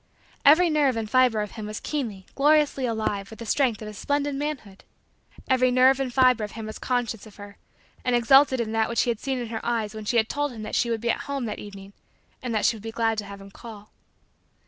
Every 0.43 0.67
nerve 0.71 0.97
and 0.97 1.07
fiber 1.07 1.41
of 1.41 1.51
him 1.51 1.67
was 1.67 1.79
keenly, 1.79 2.25
gloriously, 2.33 2.87
alive 2.87 3.29
with 3.29 3.37
the 3.37 3.45
strength 3.45 3.83
of 3.83 3.87
his 3.87 3.99
splendid 3.99 4.33
manhood. 4.33 4.83
Every 5.47 5.69
nerve 5.69 5.99
and 5.99 6.11
fiber 6.11 6.43
of 6.43 6.53
him 6.53 6.65
was 6.65 6.79
conscious 6.79 7.27
of 7.27 7.35
her 7.35 7.59
and 8.03 8.15
exulted 8.15 8.59
in 8.59 8.71
that 8.71 8.89
which 8.89 9.01
he 9.03 9.11
had 9.11 9.19
seen 9.19 9.37
in 9.37 9.49
her 9.49 9.63
eyes 9.63 9.93
when 9.93 10.05
she 10.05 10.17
had 10.17 10.27
told 10.27 10.53
him 10.53 10.63
that 10.63 10.73
she 10.73 10.89
would 10.89 11.01
be 11.01 11.11
at 11.11 11.25
home 11.29 11.45
that 11.45 11.59
evening 11.59 11.93
and 12.41 12.51
that 12.55 12.65
she 12.65 12.75
would 12.75 12.81
be 12.81 12.91
glad 12.91 13.19
to 13.19 13.25
have 13.25 13.39
him 13.41 13.51
call. 13.51 13.91